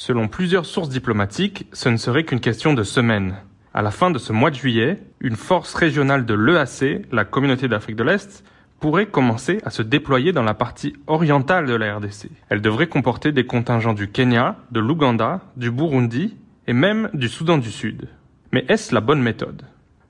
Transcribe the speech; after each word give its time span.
Selon 0.00 0.28
plusieurs 0.28 0.64
sources 0.64 0.88
diplomatiques, 0.88 1.66
ce 1.74 1.90
ne 1.90 1.98
serait 1.98 2.24
qu'une 2.24 2.40
question 2.40 2.72
de 2.72 2.82
semaines. 2.82 3.34
À 3.74 3.82
la 3.82 3.90
fin 3.90 4.10
de 4.10 4.16
ce 4.16 4.32
mois 4.32 4.48
de 4.48 4.54
juillet, 4.54 4.96
une 5.20 5.36
force 5.36 5.74
régionale 5.74 6.24
de 6.24 6.32
l'EAC, 6.32 7.04
la 7.12 7.26
communauté 7.26 7.68
d'Afrique 7.68 7.96
de 7.96 8.04
l'Est, 8.04 8.42
pourrait 8.80 9.08
commencer 9.08 9.58
à 9.62 9.68
se 9.68 9.82
déployer 9.82 10.32
dans 10.32 10.42
la 10.42 10.54
partie 10.54 10.94
orientale 11.06 11.66
de 11.66 11.74
la 11.74 11.96
RDC. 11.96 12.30
Elle 12.48 12.62
devrait 12.62 12.86
comporter 12.86 13.30
des 13.30 13.44
contingents 13.44 13.92
du 13.92 14.08
Kenya, 14.08 14.56
de 14.70 14.80
l'Ouganda, 14.80 15.42
du 15.58 15.70
Burundi 15.70 16.34
et 16.66 16.72
même 16.72 17.10
du 17.12 17.28
Soudan 17.28 17.58
du 17.58 17.70
Sud. 17.70 18.08
Mais 18.52 18.64
est-ce 18.70 18.94
la 18.94 19.02
bonne 19.02 19.20
méthode? 19.20 19.64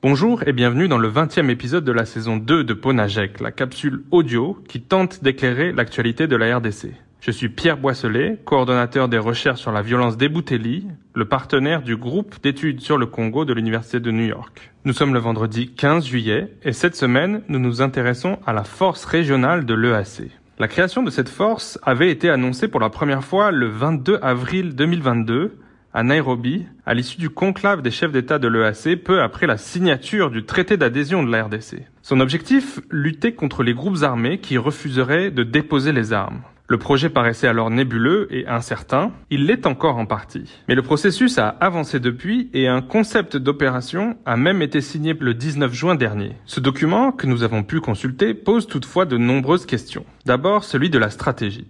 Bonjour 0.00 0.48
et 0.48 0.54
bienvenue 0.54 0.88
dans 0.88 0.96
le 0.96 1.10
20e 1.10 1.50
épisode 1.50 1.84
de 1.84 1.92
la 1.92 2.06
saison 2.06 2.38
2 2.38 2.64
de 2.64 2.72
Ponajek, 2.72 3.38
la 3.38 3.52
capsule 3.52 4.02
audio 4.10 4.56
qui 4.66 4.80
tente 4.80 5.22
d'éclairer 5.22 5.72
l'actualité 5.72 6.26
de 6.26 6.36
la 6.36 6.56
RDC. 6.56 7.03
Je 7.24 7.30
suis 7.30 7.48
Pierre 7.48 7.78
Boisselet, 7.78 8.38
coordonnateur 8.44 9.08
des 9.08 9.16
recherches 9.16 9.62
sur 9.62 9.72
la 9.72 9.80
violence 9.80 10.18
des 10.18 10.28
Boutelli, 10.28 10.86
le 11.14 11.24
partenaire 11.24 11.80
du 11.80 11.96
groupe 11.96 12.34
d'études 12.42 12.82
sur 12.82 12.98
le 12.98 13.06
Congo 13.06 13.46
de 13.46 13.54
l'Université 13.54 13.98
de 13.98 14.10
New 14.10 14.26
York. 14.26 14.70
Nous 14.84 14.92
sommes 14.92 15.14
le 15.14 15.20
vendredi 15.20 15.70
15 15.70 16.04
juillet 16.04 16.52
et 16.64 16.74
cette 16.74 16.96
semaine, 16.96 17.40
nous 17.48 17.58
nous 17.58 17.80
intéressons 17.80 18.38
à 18.44 18.52
la 18.52 18.62
force 18.62 19.06
régionale 19.06 19.64
de 19.64 19.72
l'EAC. 19.72 20.32
La 20.58 20.68
création 20.68 21.02
de 21.02 21.08
cette 21.08 21.30
force 21.30 21.78
avait 21.82 22.10
été 22.10 22.28
annoncée 22.28 22.68
pour 22.68 22.80
la 22.80 22.90
première 22.90 23.24
fois 23.24 23.50
le 23.52 23.68
22 23.68 24.18
avril 24.20 24.74
2022 24.74 25.56
à 25.94 26.02
Nairobi, 26.02 26.66
à 26.84 26.92
l'issue 26.92 27.20
du 27.20 27.30
conclave 27.30 27.80
des 27.80 27.90
chefs 27.90 28.12
d'État 28.12 28.38
de 28.38 28.48
l'EAC 28.48 29.02
peu 29.02 29.22
après 29.22 29.46
la 29.46 29.56
signature 29.56 30.30
du 30.30 30.44
traité 30.44 30.76
d'adhésion 30.76 31.22
de 31.22 31.32
la 31.32 31.44
RDC. 31.44 31.86
Son 32.02 32.20
objectif, 32.20 32.80
lutter 32.90 33.32
contre 33.32 33.62
les 33.62 33.72
groupes 33.72 34.02
armés 34.02 34.40
qui 34.40 34.58
refuseraient 34.58 35.30
de 35.30 35.42
déposer 35.42 35.92
les 35.92 36.12
armes. 36.12 36.42
Le 36.66 36.78
projet 36.78 37.10
paraissait 37.10 37.46
alors 37.46 37.68
nébuleux 37.68 38.26
et 38.30 38.46
incertain. 38.46 39.12
Il 39.28 39.44
l'est 39.44 39.66
encore 39.66 39.98
en 39.98 40.06
partie. 40.06 40.50
Mais 40.66 40.74
le 40.74 40.80
processus 40.80 41.36
a 41.36 41.48
avancé 41.48 42.00
depuis 42.00 42.48
et 42.54 42.68
un 42.68 42.80
concept 42.80 43.36
d'opération 43.36 44.16
a 44.24 44.38
même 44.38 44.62
été 44.62 44.80
signé 44.80 45.14
le 45.18 45.34
19 45.34 45.74
juin 45.74 45.94
dernier. 45.94 46.36
Ce 46.46 46.60
document, 46.60 47.12
que 47.12 47.26
nous 47.26 47.42
avons 47.42 47.64
pu 47.64 47.80
consulter, 47.80 48.32
pose 48.32 48.66
toutefois 48.66 49.04
de 49.04 49.18
nombreuses 49.18 49.66
questions. 49.66 50.06
D'abord 50.24 50.64
celui 50.64 50.88
de 50.88 50.98
la 50.98 51.10
stratégie. 51.10 51.66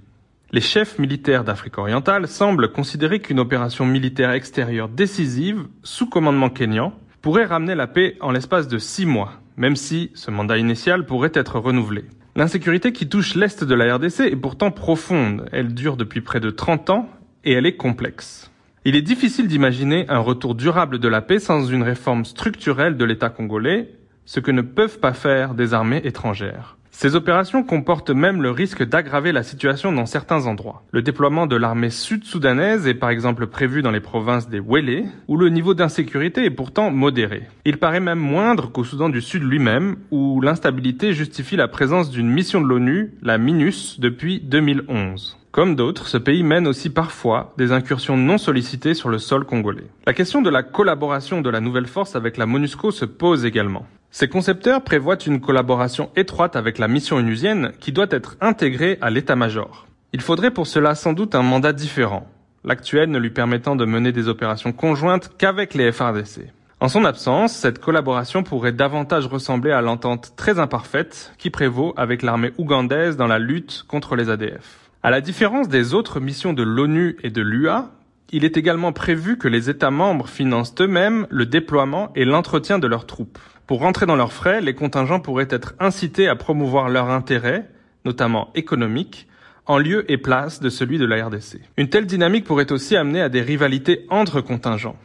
Les 0.53 0.61
chefs 0.61 1.01
militaires 1.01 1.43
d'Afrique 1.43 1.79
orientale 1.79 2.29
semblent 2.29 2.71
considérer 2.71 3.19
qu'une 3.19 3.41
opération 3.41 3.85
militaire 3.85 4.31
extérieure 4.31 4.89
décisive, 4.89 5.67
sous 5.83 6.09
commandement 6.09 6.51
kényan, 6.51 6.95
pourrait 7.21 7.47
ramener 7.47 7.75
la 7.75 7.89
paix 7.89 8.17
en 8.21 8.31
l'espace 8.31 8.69
de 8.69 8.79
six 8.79 9.07
mois, 9.07 9.33
même 9.57 9.75
si 9.75 10.13
ce 10.15 10.31
mandat 10.31 10.59
initial 10.59 11.05
pourrait 11.05 11.33
être 11.35 11.59
renouvelé. 11.59 12.05
L'insécurité 12.37 12.93
qui 12.93 13.09
touche 13.09 13.37
l'Est 13.37 13.63
de 13.63 13.75
la 13.77 13.95
RDC 13.95 14.23
est 14.23 14.35
pourtant 14.37 14.73
profonde. 14.73 15.49
Elle 15.53 15.73
dure 15.73 15.97
depuis 15.97 16.21
près 16.21 16.41
de 16.41 16.51
30 16.51 16.91
ans 16.91 17.09
et 17.45 17.53
elle 17.53 17.65
est 17.65 17.77
complexe. 17.77 18.51
Il 18.85 18.97
est 18.97 19.03
difficile 19.03 19.47
d'imaginer 19.47 20.05
un 20.09 20.19
retour 20.19 20.57
durable 20.57 20.99
de 20.99 21.07
la 21.07 21.23
paix 21.23 21.39
sans 21.39 21.65
une 21.65 21.85
réforme 21.85 22.25
structurelle 22.25 22.97
de 22.97 23.05
l'État 23.05 23.31
congolais, 23.31 23.93
ce 24.25 24.41
que 24.41 24.51
ne 24.51 24.63
peuvent 24.63 24.99
pas 24.99 25.13
faire 25.13 25.55
des 25.55 25.75
armées 25.75 26.01
étrangères. 26.03 26.77
Ces 26.97 27.17
opérations 27.17 27.65
comportent 27.65 28.11
même 28.11 28.41
le 28.41 28.53
risque 28.53 28.85
d'aggraver 28.85 29.33
la 29.33 29.43
situation 29.43 29.91
dans 29.91 30.07
certains 30.07 30.47
endroits. 30.47 30.85
Le 30.93 31.03
déploiement 31.03 31.49
de 31.49 31.57
l'armée 31.57 31.91
sud-soudanaise 31.91 32.87
est 32.87 32.95
par 32.95 33.11
exemple 33.11 33.49
prévu 33.49 33.83
dans 33.83 33.91
les 33.91 33.99
provinces 33.99 34.49
des 34.49 34.61
Wele, 34.61 35.07
où 35.27 35.37
le 35.37 35.49
niveau 35.49 35.75
d'insécurité 35.75 36.45
est 36.45 36.51
pourtant 36.51 36.93
modéré. 36.93 37.43
Il 37.65 37.79
paraît 37.79 37.99
même 37.99 38.21
moindre 38.21 38.71
qu'au 38.71 38.85
Soudan 38.85 39.09
du 39.09 39.21
Sud 39.21 39.43
lui-même, 39.43 39.97
où 40.13 40.41
l'instabilité 40.41 41.13
justifie 41.13 41.57
la 41.57 41.67
présence 41.67 42.11
d'une 42.11 42.31
mission 42.31 42.61
de 42.61 42.69
l'ONU, 42.69 43.13
la 43.23 43.39
MINUS, 43.39 43.99
depuis 43.99 44.39
2011. 44.39 45.37
Comme 45.51 45.75
d'autres, 45.75 46.07
ce 46.07 46.17
pays 46.17 46.45
mène 46.45 46.69
aussi 46.69 46.91
parfois 46.91 47.55
des 47.59 47.73
incursions 47.73 48.17
non 48.17 48.39
sollicitées 48.39 48.95
sur 48.95 49.09
le 49.09 49.19
sol 49.19 49.45
congolais. 49.45 49.89
La 50.07 50.15
question 50.15 50.43
de 50.43 50.51
la 50.51 50.63
collaboration 50.63 51.41
de 51.41 51.51
la 51.51 51.61
nouvelle 51.61 51.89
force 51.89 52.15
avec 52.15 52.37
la 52.37 52.47
MONUSCO 52.47 52.93
se 52.93 53.05
pose 53.05 53.45
également. 53.45 53.85
Ces 54.17 54.29
concepteurs 54.29 54.85
prévoient 54.85 55.19
une 55.27 55.41
collaboration 55.41 56.09
étroite 56.15 56.55
avec 56.55 56.79
la 56.79 56.87
mission 56.87 57.17
onusienne 57.17 57.73
qui 57.81 57.91
doit 57.91 58.07
être 58.11 58.37
intégrée 58.41 58.97
à 59.01 59.11
l'état-major. 59.11 59.89
Il 60.13 60.21
faudrait 60.21 60.53
pour 60.53 60.69
cela 60.69 60.95
sans 60.95 61.15
doute 61.15 61.35
un 61.35 61.43
mandat 61.43 61.73
différent, 61.73 62.25
l'actuel 62.63 63.11
ne 63.11 63.19
lui 63.19 63.31
permettant 63.31 63.75
de 63.75 63.85
mener 63.85 64.13
des 64.13 64.29
opérations 64.29 64.71
conjointes 64.71 65.33
qu'avec 65.37 65.75
les 65.75 65.91
FRDC. 65.91 66.53
En 66.79 66.87
son 66.87 67.05
absence, 67.05 67.55
cette 67.55 67.81
collaboration 67.81 68.45
pourrait 68.45 68.71
davantage 68.71 69.27
ressembler 69.27 69.73
à 69.73 69.81
l'entente 69.81 70.35
très 70.37 70.61
imparfaite 70.61 71.33
qui 71.37 71.51
prévaut 71.51 71.93
avec 71.97 72.23
l'armée 72.23 72.53
ougandaise 72.57 73.17
dans 73.17 73.27
la 73.27 73.41
lutte 73.41 73.85
contre 73.89 74.15
les 74.15 74.31
ADF. 74.31 74.93
À 75.03 75.11
la 75.11 75.21
différence 75.21 75.69
des 75.69 75.93
autres 75.93 76.21
missions 76.21 76.53
de 76.53 76.63
l'ONU 76.63 77.17
et 77.25 77.31
de 77.31 77.43
l'UA, 77.43 77.91
il 78.31 78.45
est 78.45 78.57
également 78.57 78.93
prévu 78.93 79.39
que 79.39 79.49
les 79.49 79.71
États 79.71 79.91
membres 79.91 80.29
financent 80.29 80.75
eux-mêmes 80.81 81.27
le 81.31 81.47
déploiement 81.47 82.11
et 82.15 82.25
l'entretien 82.25 82.79
de 82.79 82.87
leurs 82.87 83.07
troupes. 83.07 83.39
Pour 83.67 83.81
rentrer 83.81 84.07
dans 84.07 84.17
leurs 84.17 84.33
frais, 84.33 84.61
les 84.61 84.75
contingents 84.75 85.21
pourraient 85.21 85.49
être 85.51 85.75
incités 85.81 86.29
à 86.29 86.37
promouvoir 86.37 86.89
leurs 86.89 87.11
intérêts, 87.11 87.69
notamment 88.05 88.51
économiques, 88.55 89.27
en 89.67 89.79
lieu 89.79 90.11
et 90.11 90.19
place 90.19 90.61
de 90.61 90.69
celui 90.69 90.99
de 90.99 91.07
la 91.07 91.27
RDC. 91.27 91.61
Une 91.79 91.89
telle 91.89 92.07
dynamique 92.07 92.45
pourrait 92.45 92.73
aussi 92.73 92.97
amener 92.97 93.23
à 93.23 93.29
des 93.29 93.41
rivalités 93.41 94.05
entre 94.11 94.41
contingents. 94.41 94.97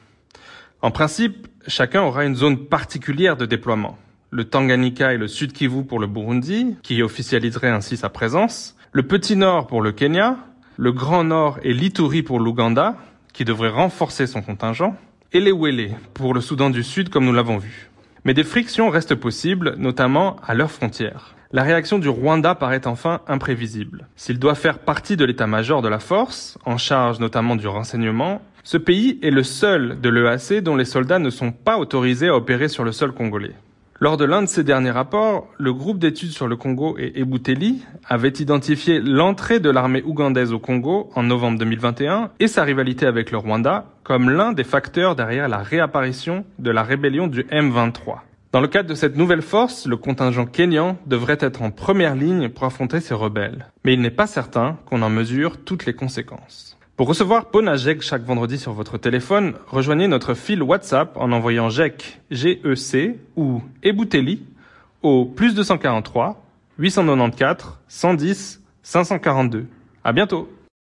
En 0.81 0.91
principe, 0.91 1.47
chacun 1.67 2.01
aura 2.01 2.25
une 2.25 2.35
zone 2.35 2.65
particulière 2.65 3.37
de 3.37 3.45
déploiement. 3.45 3.97
Le 4.31 4.45
Tanganyika 4.45 5.13
et 5.13 5.17
le 5.17 5.27
Sud 5.27 5.53
Kivu 5.53 5.85
pour 5.85 5.99
le 5.99 6.07
Burundi, 6.07 6.75
qui 6.83 7.01
officialiserait 7.01 7.69
ainsi 7.69 7.97
sa 7.97 8.09
présence, 8.09 8.75
le 8.91 9.03
Petit 9.03 9.35
Nord 9.35 9.67
pour 9.67 9.81
le 9.81 9.91
Kenya, 9.91 10.37
le 10.81 10.93
Grand 10.93 11.25
Nord 11.25 11.59
et 11.61 11.73
l'Ituri 11.73 12.23
pour 12.23 12.39
l'Ouganda, 12.39 12.95
qui 13.33 13.43
devrait 13.43 13.67
renforcer 13.67 14.27
son 14.27 14.41
contingent, 14.41 14.95
et 15.33 15.41
les 15.41 15.51
Wele 15.51 15.91
pour 16.13 16.33
le 16.33 16.39
Soudan 16.39 16.69
du 16.69 16.83
Sud 16.83 17.09
comme 17.09 17.25
nous 17.25 17.33
l'avons 17.33 17.57
vu. 17.57 17.89
Mais 18.23 18.33
des 18.33 18.45
frictions 18.45 18.89
restent 18.89 19.15
possibles, 19.15 19.75
notamment 19.77 20.37
à 20.41 20.53
leurs 20.53 20.71
frontières. 20.71 21.35
La 21.51 21.63
réaction 21.63 21.99
du 21.99 22.07
Rwanda 22.07 22.55
paraît 22.55 22.87
enfin 22.87 23.19
imprévisible. 23.27 24.07
S'il 24.15 24.39
doit 24.39 24.55
faire 24.55 24.79
partie 24.79 25.17
de 25.17 25.25
l'état-major 25.25 25.81
de 25.81 25.89
la 25.89 25.99
force, 25.99 26.57
en 26.63 26.77
charge 26.77 27.19
notamment 27.19 27.57
du 27.57 27.67
renseignement, 27.67 28.41
ce 28.63 28.77
pays 28.77 29.19
est 29.21 29.31
le 29.31 29.43
seul 29.43 29.99
de 29.99 30.09
l'EAC 30.09 30.63
dont 30.63 30.77
les 30.77 30.85
soldats 30.85 31.19
ne 31.19 31.29
sont 31.29 31.51
pas 31.51 31.77
autorisés 31.77 32.29
à 32.29 32.37
opérer 32.37 32.69
sur 32.69 32.85
le 32.85 32.93
sol 32.93 33.11
congolais. 33.11 33.55
Lors 34.01 34.15
de 34.15 34.23
l'un 34.23 34.41
de 34.41 34.47
ses 34.47 34.63
derniers 34.63 34.91
rapports, 34.91 35.49
le 35.57 35.73
groupe 35.73 35.99
d'études 35.99 36.31
sur 36.31 36.47
le 36.47 36.55
Congo 36.55 36.95
et 36.97 37.19
Ebuteli 37.19 37.83
avait 38.07 38.29
identifié 38.29 39.01
l'entrée 39.01 39.59
de 39.59 39.69
l'armée 39.69 40.01
ougandaise 40.03 40.53
au 40.53 40.59
Congo 40.59 41.09
en 41.15 41.23
novembre 41.23 41.59
2021 41.59 42.31
et 42.39 42.47
sa 42.47 42.63
rivalité 42.63 43.05
avec 43.05 43.29
le 43.29 43.37
Rwanda 43.37 43.87
comme 44.03 44.29
l'un 44.29 44.53
des 44.53 44.63
facteurs 44.63 45.17
derrière 45.17 45.49
la 45.49 45.57
réapparition 45.57 46.45
de 46.59 46.71
la 46.71 46.83
rébellion 46.83 47.27
du 47.27 47.43
M23. 47.43 48.19
Dans 48.53 48.61
le 48.61 48.69
cadre 48.69 48.87
de 48.87 48.95
cette 48.95 49.17
nouvelle 49.17 49.41
force, 49.41 49.85
le 49.85 49.97
contingent 49.97 50.45
kényan 50.45 50.97
devrait 51.05 51.37
être 51.41 51.61
en 51.61 51.69
première 51.69 52.15
ligne 52.15 52.47
pour 52.47 52.63
affronter 52.63 53.01
ces 53.01 53.13
rebelles. 53.13 53.67
Mais 53.83 53.93
il 53.95 54.01
n'est 54.01 54.11
pas 54.11 54.27
certain 54.27 54.77
qu'on 54.85 55.01
en 55.01 55.09
mesure 55.09 55.57
toutes 55.65 55.85
les 55.85 55.93
conséquences. 55.93 56.78
Pour 56.99 57.07
recevoir 57.07 57.45
Ponajek 57.45 58.01
chaque 58.01 58.23
vendredi 58.23 58.57
sur 58.57 58.73
votre 58.73 58.97
téléphone, 58.97 59.53
rejoignez 59.67 60.09
notre 60.09 60.33
fil 60.33 60.61
WhatsApp 60.61 61.15
en 61.15 61.31
envoyant 61.31 61.69
GEC, 61.69 62.19
G-E-C 62.29 63.17
ou 63.37 63.61
Ebouteli 63.81 64.43
au 65.01 65.23
plus 65.23 65.55
243 65.55 66.43
894 66.77 67.79
110 67.87 68.61
542. 68.83 69.65
À 70.03 70.11
bientôt! 70.11 70.49